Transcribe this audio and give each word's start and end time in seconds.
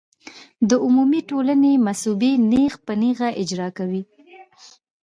د 0.69 0.71
عمومي 0.85 1.21
ټولنې 1.29 1.71
مصوبې 1.85 2.31
نېغ 2.51 2.73
په 2.85 2.93
نېغه 3.01 3.29
اجرا 3.41 3.67
کوي. 3.77 4.03